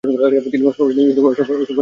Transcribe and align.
তিনি 0.51 0.63
অসংখ্য 0.69 0.93
নাটকে 0.97 1.21
কাজ 1.37 1.47
করেছেন। 1.49 1.77